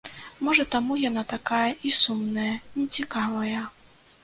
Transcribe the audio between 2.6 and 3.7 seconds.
нецікавая.